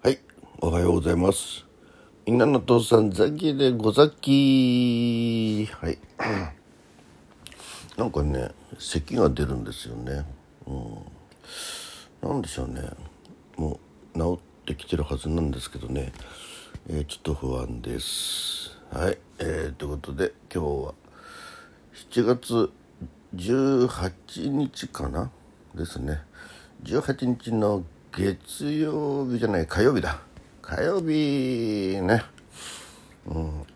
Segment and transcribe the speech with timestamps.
[0.00, 0.20] はい、
[0.60, 1.66] おはようございます。
[2.24, 5.98] みんなの父さん、ザキでござきはい。
[7.98, 10.24] なんかね、咳が出るんですよね。
[10.68, 12.28] うん。
[12.28, 12.82] なんでしょうね。
[13.56, 13.80] も
[14.14, 16.12] う治ってきてるはずなんですけどね。
[16.88, 18.78] えーちょっと不安です。
[18.92, 19.18] はい。
[19.40, 20.94] えー、ということで、今日は
[22.10, 22.70] 7月
[23.34, 25.32] 18日かな？
[25.74, 26.20] ですね。
[26.84, 27.82] 18日の
[28.16, 30.18] 月曜日じゃない火曜日だ。
[30.62, 32.22] 火曜日ね。
[33.26, 33.66] うん。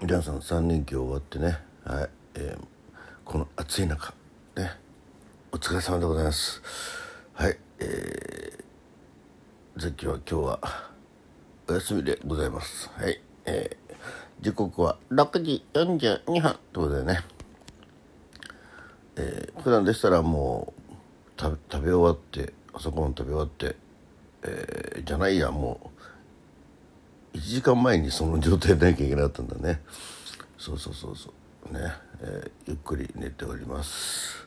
[0.00, 1.58] 皆さん3連休終わってね。
[1.84, 2.64] はい、えー
[3.24, 4.12] この暑い中
[4.56, 4.72] ね。
[5.52, 6.60] お疲れ様でございます。
[7.34, 7.56] はい。
[7.78, 10.60] えー、ザキは今日は
[11.68, 12.90] お休みでございます。
[12.96, 13.20] はい。
[13.44, 16.58] えー、時刻は6時42分。
[16.72, 17.20] ということでね。
[19.16, 20.92] えー普段でしたらもう
[21.38, 23.76] 食べ食べ終わって朝ごはん食べ終わって、
[24.42, 25.90] えーじゃないやも
[27.34, 29.82] う1時間前にその状態でなきゃいけなかったんだね。
[30.56, 31.30] そうそうそうそ
[31.70, 31.74] う。
[31.74, 31.80] ね、
[32.22, 34.46] えーゆっくり寝ております。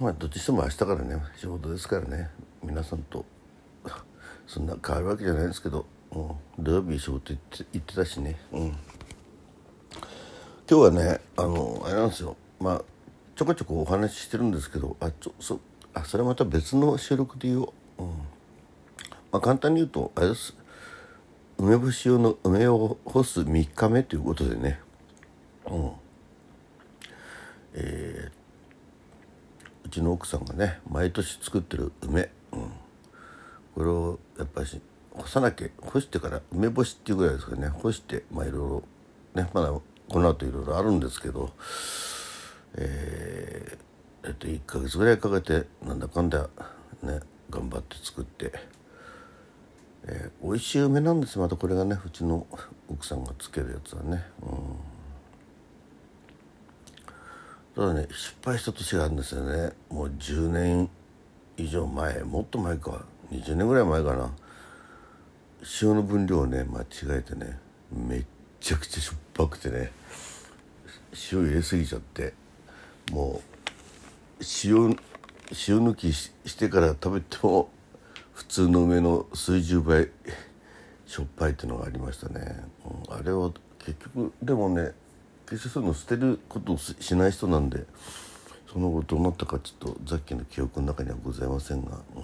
[0.00, 2.30] まあどっちしても明日からね仕事ですからね。
[2.64, 3.24] 皆さんと
[4.48, 8.40] そんな変わるわけじゃないですけど、うん、土曜日仕事行って行ってたしね。
[8.50, 8.60] うん。
[8.68, 8.76] 今
[10.68, 12.36] 日はねあのあれなんですよ。
[12.58, 12.82] まあ
[13.36, 15.60] ちょこちょこお話ししてるんですけどあちょそ
[15.94, 18.08] あそれまた別の収録で言おう、うん。
[19.30, 20.56] まあ、簡単に言うとあれです。
[21.58, 24.80] 梅干し用の梅を干す3日目ということでね。
[25.66, 25.92] うん。
[27.74, 28.42] えー
[29.84, 32.72] うちの奥さんがね毎年作ってる梅、うん、
[33.74, 34.80] これをやっぱり
[35.12, 37.68] 干さなきゃ干してから梅干しっていうぐらいですかね。
[37.68, 38.82] 干してまあいろいろ
[39.42, 39.50] ね。
[39.52, 39.82] まだこ
[40.20, 41.50] の後いろいろあるんですけど。
[42.76, 43.91] えー
[44.24, 46.48] えっと1ヶ月ぐらいかけてなんだかんだ
[47.02, 47.20] ね
[47.50, 48.52] 頑張って作って、
[50.04, 52.46] えー美味しい梅なんですまたこれがねうちの
[52.88, 54.24] 奥さんがつけるやつはね。
[54.42, 54.58] うん。
[57.74, 59.72] ただね失敗した年があるんですよね。
[59.88, 60.90] もう10年
[61.56, 63.04] 以上前もっと前か。
[63.30, 64.30] 20年ぐらい前かな。
[65.80, 66.84] 塩の分量をね間違
[67.18, 67.58] えてね
[67.92, 68.24] めっ
[68.60, 69.92] ちゃくちゃしょっぱくてね
[71.32, 72.34] 塩入れすぎちゃって
[73.12, 73.61] もう
[74.64, 74.96] 塩
[75.68, 77.70] 塩抜きししてから食べても
[78.32, 80.08] 普通の梅の数十倍
[81.06, 82.64] しょっぱいっていうのがありましたね、
[83.08, 83.14] うん。
[83.14, 84.92] あれは結局でもね
[85.46, 87.84] 決してそういうの捨てることをしない人なんで
[88.72, 92.20] その後どうなったかちょっとさっきの記憶の中にはございませんが、う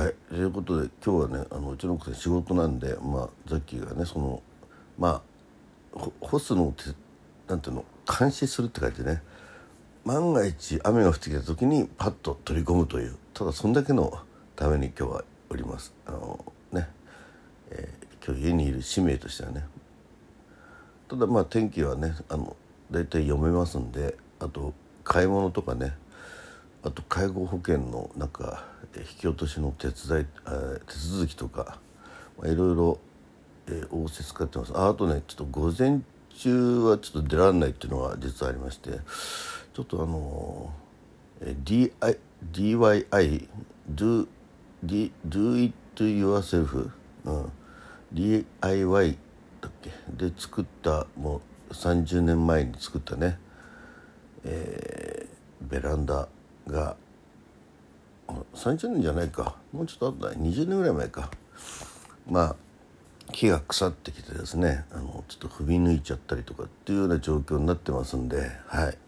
[0.00, 0.02] ん。
[0.02, 0.14] はい。
[0.28, 4.42] ということで今日はねあのうちの奥さん仕事なんでまあザッキーがねその
[4.98, 5.22] ま
[5.94, 6.84] あ干すのをて
[7.48, 7.84] なんていうの
[8.18, 9.22] 監視するって感じでね。
[10.04, 13.16] 万が一雨が降ってきた時にパッと取り込むという。
[13.34, 14.18] ただそんだけの
[14.56, 15.92] ために今日はおります。
[16.06, 16.88] あのね、
[17.70, 19.64] えー今日家にいる使命としてはね。
[21.08, 22.56] ただまあ天気はねあの
[22.90, 24.74] 大体読めますんであと
[25.04, 25.96] 買い物とかね。
[26.82, 28.64] あと介護保険のなんか
[28.94, 31.78] え引き落としの手伝いあー手続きとか。
[32.38, 32.98] まあいろいろ
[33.66, 34.72] えー仰せ使ってます。
[34.74, 36.00] ああとねちょっと午前
[36.38, 38.90] 中はちょっと出られないっていうのが実はありまして
[39.74, 42.18] ちょっとあのーえー DI
[42.52, 43.48] DIY
[43.92, 44.28] do,
[44.84, 46.90] D, do it yourself、
[47.24, 47.52] うん、
[48.12, 49.18] DIY
[49.60, 49.90] だっけ？
[50.16, 51.40] で作ったも
[51.70, 53.38] う30年前に作ったね、
[54.44, 56.28] えーベランダ
[56.68, 56.96] が
[58.54, 59.56] 30年じゃないか。
[59.72, 60.48] もうちょっとあったね。
[60.48, 61.30] 20年ぐらい前か。
[62.30, 62.56] まあ
[63.32, 68.98] 木が腐ってきてですねあのちょっと踏み抜いちゃったりとかっていうような状況になってますんで、はい、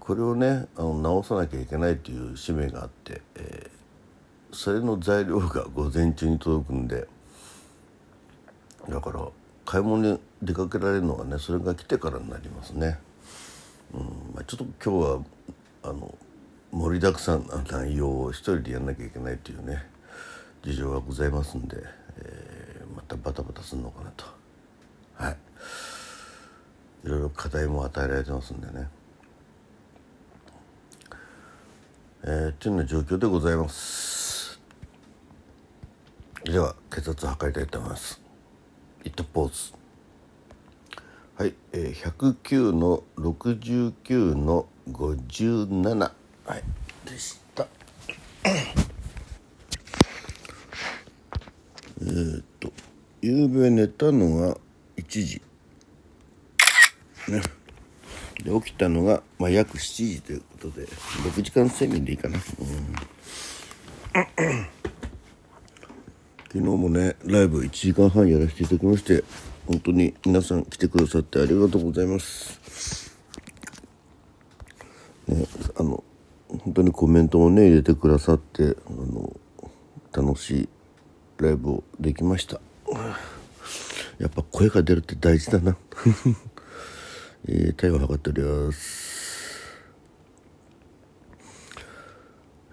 [0.00, 3.78] これをねあの直さなきゃいけないという使命があって、えー
[4.52, 7.06] それの材料が午前中に届くんで
[8.88, 9.28] だから
[9.64, 12.98] 買い物に出かけられるのはねそれが来てからになりますね。
[13.92, 14.00] うん
[14.34, 15.22] まあ、ちょっと今日は
[15.82, 16.14] あの
[16.72, 19.84] 盛りだくさんな内容を一人でやんなきゃいけないというね
[20.62, 21.76] 事情がございますんで、
[22.18, 22.57] えー
[23.08, 24.24] たバタバタするのかなと。
[25.14, 25.36] はい。
[27.04, 28.88] いろいろ課題も与えられてますんでね。
[32.24, 34.60] えー、っていうような状況でございます。
[36.44, 38.20] では血圧を測りたいと思います。
[39.04, 39.72] イットポーズ。
[41.36, 46.12] はい、えー、109の69の57
[46.44, 46.62] はい
[47.04, 47.66] でした。
[48.44, 48.50] え
[52.40, 52.67] っと。
[53.20, 54.56] 夕べ寝たのが
[54.96, 55.42] 1時。
[57.28, 57.42] ね。
[58.44, 62.42] で起きたのが、まあ、約7時ということで6時間睡眠でいいかな、うん、
[66.46, 69.24] 昨日もねライブ1時間半やらせていただきまして
[69.66, 73.18] 本当に皆さん来てくださってありがとうございます。
[75.26, 75.44] ね
[75.76, 76.02] あの
[76.48, 79.36] 本当にコメントもね入れてくださってあの
[80.10, 80.68] 楽しい
[81.36, 82.60] ライブをできました。
[84.18, 85.76] やっぱ声が出るって大事だな。
[87.46, 89.78] えー、体温測っております。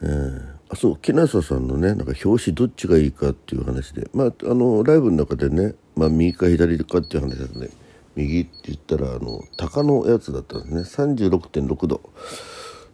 [0.02, 4.10] えー、あそう木下さんのねなんか表紙どっちがいいかっていう話で。
[4.14, 7.70] まああのライブの中でね、まあ、右か左かっていう話だとね
[8.16, 11.14] 右って言ったらあの鷹のやつだったんですね。
[11.14, 12.02] 36.6度。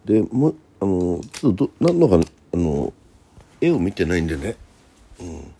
[0.05, 2.93] でもあのちょっとど何のかあの
[3.61, 4.55] 絵を見てないんでね、
[5.19, 5.53] うん、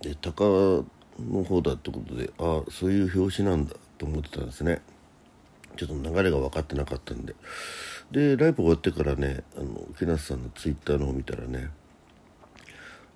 [0.00, 0.84] で鷹の
[1.44, 4.80] 方だってことでああそういう表紙なんだと思ってたんですね。
[5.76, 7.34] ちょっと流れが分かってなかったんで。
[8.10, 11.70] でライブ終わってからねあの木梨さんのツイッターの方見たらね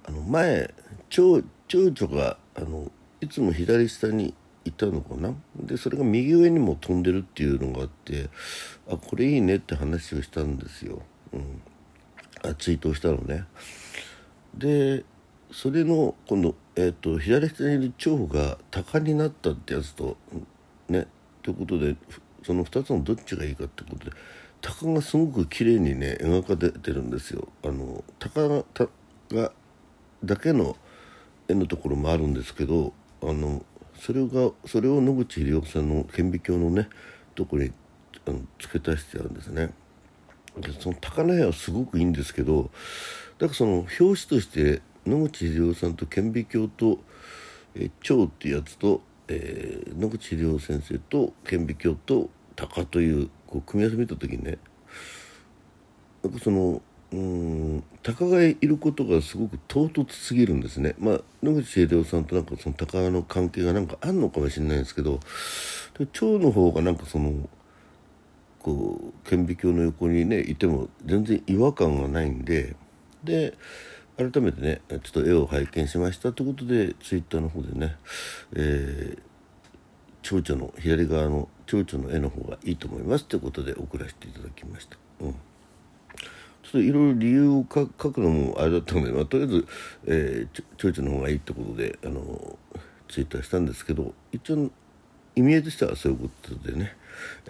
[0.06, 0.75] あの前
[1.08, 2.90] 蝶々があの
[3.20, 5.35] いつも左下にいたのかな？
[5.56, 8.28] でそれが右上にも飛んでるっていうのがあって
[8.88, 11.02] あこれいいねって話をしたんですよ、
[11.32, 11.62] うん、
[12.44, 13.44] あツイートをしたのね。
[14.55, 15.05] で
[15.52, 20.16] それの今度、えーと、左下にいる蝶が鷹になったってやつと
[20.88, 21.06] ね
[21.43, 21.96] ということで
[22.43, 24.16] その2つのどっちがいいかってことで
[24.62, 27.49] 鷹がすごく綺麗にね描かれてるんですよ。
[27.64, 28.64] あの鷹
[29.31, 29.52] が
[30.25, 30.76] だけの
[31.49, 33.64] 絵のところもあるんですけどあの
[33.99, 36.88] それがそれを野口英世さんの顕微鏡のね
[37.34, 37.72] とこに
[38.26, 39.70] あの付け足してあるんですね。
[40.56, 42.70] でその鷹の絵はすごくいいんですけど
[43.38, 46.99] だからその表紙として野口英世さんと顕微鏡と
[47.75, 54.58] え蝶っていうやつと、えー、野口英世先生と顕微鏡と鷹というこう組み合わせ見た時にね
[56.22, 56.82] なんかその
[57.12, 60.94] うん鷹がいることがすごく唐突すぎるんですね。
[60.99, 65.20] まあ野口英世さんとなんかその鷹の関係がなんかあんのかもしれないんですけど
[66.12, 67.49] 蝶の方がなんかその
[68.60, 72.76] こう顕微鏡の横にねいても全然違和感がないんで
[73.25, 73.58] で
[74.30, 77.96] 改めてねちょっと絵を拝見しましたということでツイッターの方でね、
[78.54, 79.20] えー、
[80.22, 84.96] 蝶々の左側の蝶々の絵の方がいいと思いますということで送らせていただきました。
[85.20, 85.34] うん
[86.62, 89.66] ちょっといろいろ理由を書くのもあれだったので、まあ、とりあえず、
[90.06, 92.56] えー、蝶々の方がいいってことであの
[93.08, 94.70] ツイッターしたんですけど一応
[95.34, 96.96] 意味合いとしてはそういうことでね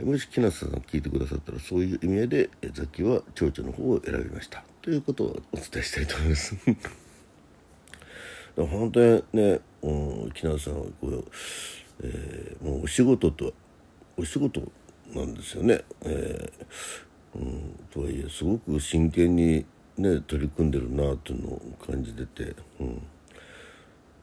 [0.03, 6.57] もし木梨さんが聞いてくださったらそういう意味合いでザキは蝶々の方を選びましたということをお伝えしたいと思います。
[8.57, 11.25] 本当にね、うん、木梨さんはこう
[12.03, 13.55] えー、もうお仕事と
[14.17, 14.61] お仕事
[15.15, 15.83] なんですよね。
[16.03, 19.65] えー、うん、とはいえすごく真剣に、
[19.97, 23.03] ね、取り組んでるなというのを感じてて、うん、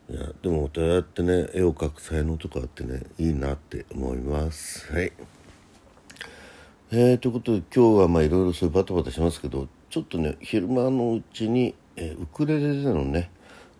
[0.09, 4.91] いやでもそうやってね絵を描く才能とかあってねいいなって思います。
[4.91, 5.13] はい
[6.91, 13.29] えー、ということで今日はまあいろいろそういうバタバタしますけどちょっとね昼間のうちに、えー、ウクレレでのね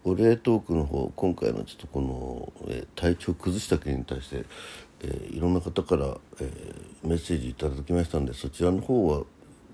[0.04, 4.46] お礼トークの方今回のちょっとこの、えー、体調崩した件に対して、
[5.02, 9.24] えー、いろんな方から、えー、メッセージいただきましたんでそちらの方は、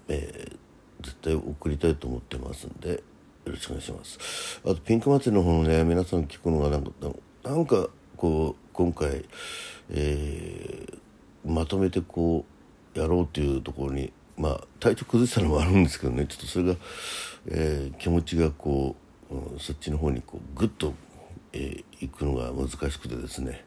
[0.07, 0.53] え
[1.01, 3.01] 絶対送りたいと思ってますんでよ
[3.47, 4.61] ろしくお願いします。
[4.63, 6.91] あとピンク祭りの方のね皆さん聞くのがなんか
[7.43, 9.25] なんかこう今回、
[9.89, 10.87] え
[11.45, 12.54] まとめてこう
[12.95, 16.25] やろうっていうところにまあ体調崩したのもあるんですけどね。
[16.25, 16.75] ちょっとそれが、
[17.47, 20.93] え気持ちがこううん、そっちの方にこうグッと、
[21.53, 23.63] えー、行くのが難しくてですね、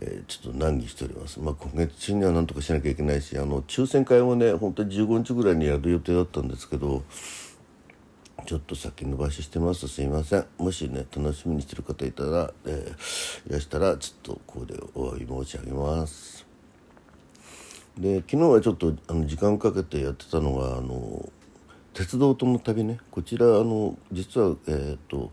[0.00, 1.40] えー、ちょっと難儀しております。
[1.40, 7.02] まあ、今月中には何とかしなきゃいけないしあの抽選会もね本当に15日ぐらいにやる予定だったんですけど
[8.46, 9.88] ちょっと先延ばししてます。
[9.88, 10.46] すいません。
[10.58, 16.51] もしね楽しみにしてる方いたら、えー、いらしたらちょっとここでお詫び申し上げます。
[17.98, 21.30] で昨日はちょっとあの時間かけてやってたのがあの
[21.92, 22.98] 鉄道との旅ね。
[23.10, 25.30] こちらあの実はえっ、ー、と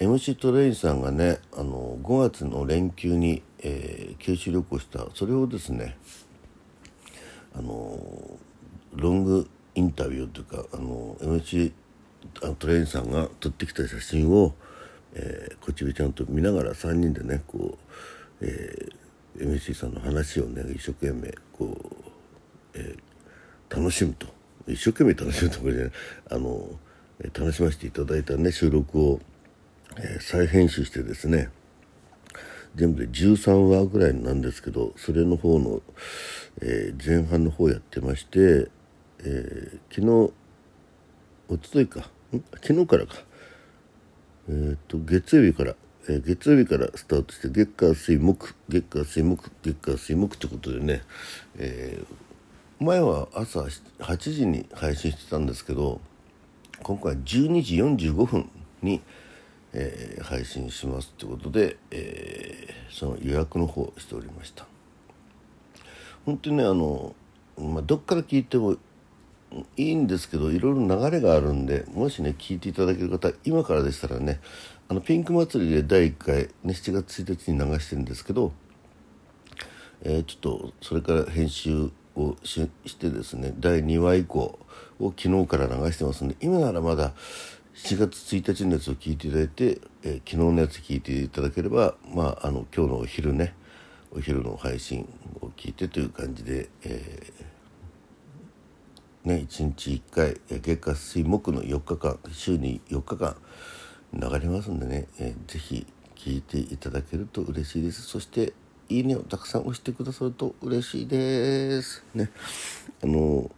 [0.00, 5.06] MC トレインさんがねあの5月の連休に、えー、九州旅行した。
[5.14, 5.96] それをですね
[7.54, 7.98] あの
[8.94, 11.72] ロングインタビューというかあの MC
[12.58, 14.54] トレインさんが撮ってきた写真を、
[15.14, 17.78] えー、こちびちゃんと見ながら3人でねこ
[18.40, 19.05] う、えー、
[19.38, 21.76] MC さんの話をね一生懸命こ
[22.74, 24.26] う、えー、楽しむと。
[24.68, 25.92] 一生懸命楽しむところで
[26.28, 26.68] あの
[27.32, 29.20] 楽しませていただいたね収録を、
[29.96, 31.50] えー、再編集してですね
[32.74, 35.82] 全部で13話ぐらいなんですけどそれの方の、
[36.62, 38.68] えー、前半の方やってまして、
[39.20, 40.32] えー、昨日
[41.48, 42.10] おとといか
[42.62, 43.14] 昨日からか。
[44.48, 45.74] えっ、と月曜日から
[46.08, 51.02] え月曜日からスタートして月火水木月火水木月火水木ってことでね、
[51.58, 56.00] えー、前は朝8時に配信してたんですけど
[56.82, 58.50] 今回12時45分
[58.82, 59.00] に、
[59.72, 64.66] えー、配信しますってことで、え、その予約の方しておりました。
[66.24, 67.14] 本当にねあの、
[67.56, 68.76] まあ、どっから聞いても
[69.76, 74.40] いいんですけどいろいろ流れがあるんでもしね聞いていただける方今からでしたらね
[74.88, 78.52] あのピンク祭りで第1回、ね、7月1日に流してるんですけど、
[80.02, 84.58] えー、ちょっとそれから編集をしてですね第2話以降
[85.00, 87.12] を昨日から流してますんで今ならまだ
[87.74, 93.54] 7月1日のやつを聞いていただいて、えー、昨日のやつ聞いていただければ、まあ、あの今日のお昼ね
[94.12, 95.08] お昼の配信
[95.40, 97.55] を聞いてという感じで、えー
[99.26, 103.36] ね、1日1回月火水木の4日間週に4日間
[104.12, 108.02] 流れますんでね、えー、ぜひ聞いていただけると嬉しいです。
[108.02, 108.52] そして
[108.88, 112.04] いいねをたくさん押してくださると嬉しいです。
[112.14, 112.30] ね。
[113.02, 113.50] あの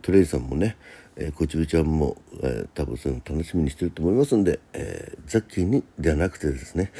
[0.00, 0.76] トレイさんもね、
[1.16, 6.92] えー、こちびちゃんも、えー、多分その楽しみにしてると思いますんで、えー、ザッキーにではなくてですね、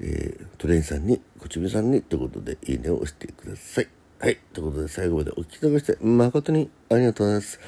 [0.00, 3.97] えー、トレインさんにこちびさんにということでいいねを押してください。
[4.20, 4.38] はい。
[4.52, 7.60] ということで、最後までお聞きいただきまして、誠にありがとうございます。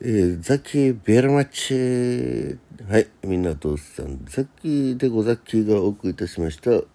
[0.00, 2.58] えー、ザキーベルマッチ。
[2.90, 3.08] はい。
[3.22, 6.86] みんなとさん、ザキーでごザキーがお送りいたしました、お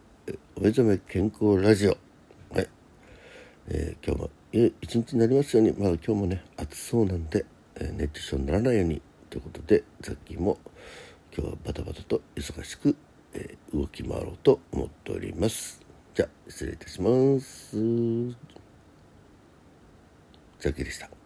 [0.59, 1.91] 目覚め健康ラジオ。
[2.51, 2.69] はい。
[3.67, 10.57] えー、今日もいい一日になりますように、まあ今日もね、暑そうなんで、え、熱中症にならないように、ということで、ザキーも
[11.37, 12.95] 今日はバタバタと忙しく、
[13.35, 15.79] えー、動き回ろうと思っております。
[16.15, 18.48] じゃあ、失礼いたします。
[20.59, 21.18] ザキでした。